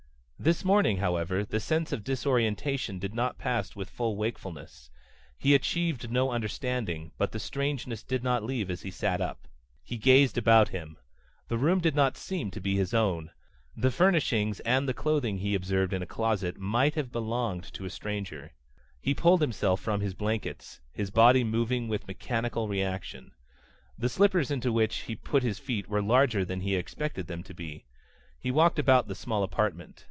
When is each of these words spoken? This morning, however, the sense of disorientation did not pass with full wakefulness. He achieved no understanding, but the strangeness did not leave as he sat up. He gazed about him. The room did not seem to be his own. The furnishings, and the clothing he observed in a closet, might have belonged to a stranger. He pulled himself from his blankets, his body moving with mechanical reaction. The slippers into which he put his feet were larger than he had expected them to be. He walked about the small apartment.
This 0.43 0.65
morning, 0.65 0.97
however, 0.97 1.45
the 1.45 1.59
sense 1.59 1.91
of 1.91 2.03
disorientation 2.03 2.97
did 2.97 3.13
not 3.13 3.37
pass 3.37 3.75
with 3.75 3.91
full 3.91 4.15
wakefulness. 4.15 4.89
He 5.37 5.53
achieved 5.53 6.09
no 6.09 6.31
understanding, 6.31 7.11
but 7.19 7.31
the 7.31 7.37
strangeness 7.37 8.01
did 8.01 8.23
not 8.23 8.43
leave 8.43 8.71
as 8.71 8.81
he 8.81 8.89
sat 8.89 9.21
up. 9.21 9.47
He 9.83 9.97
gazed 9.97 10.39
about 10.39 10.69
him. 10.69 10.97
The 11.47 11.59
room 11.59 11.79
did 11.79 11.93
not 11.95 12.17
seem 12.17 12.49
to 12.49 12.59
be 12.59 12.75
his 12.75 12.91
own. 12.91 13.29
The 13.77 13.91
furnishings, 13.91 14.59
and 14.61 14.89
the 14.89 14.95
clothing 14.95 15.37
he 15.37 15.53
observed 15.53 15.93
in 15.93 16.01
a 16.01 16.07
closet, 16.07 16.57
might 16.57 16.95
have 16.95 17.11
belonged 17.11 17.65
to 17.75 17.85
a 17.85 17.89
stranger. 17.91 18.53
He 18.99 19.13
pulled 19.13 19.41
himself 19.41 19.79
from 19.79 20.01
his 20.01 20.15
blankets, 20.15 20.79
his 20.91 21.11
body 21.11 21.43
moving 21.43 21.87
with 21.87 22.07
mechanical 22.07 22.67
reaction. 22.67 23.29
The 23.95 24.09
slippers 24.09 24.49
into 24.49 24.71
which 24.73 25.01
he 25.01 25.15
put 25.15 25.43
his 25.43 25.59
feet 25.59 25.87
were 25.87 26.01
larger 26.01 26.43
than 26.43 26.61
he 26.61 26.71
had 26.73 26.79
expected 26.79 27.27
them 27.27 27.43
to 27.43 27.53
be. 27.53 27.85
He 28.39 28.49
walked 28.49 28.79
about 28.79 29.07
the 29.07 29.13
small 29.13 29.43
apartment. 29.43 29.99